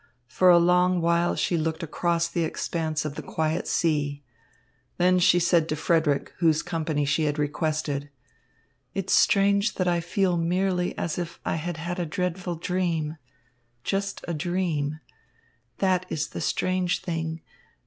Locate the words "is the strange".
16.09-17.01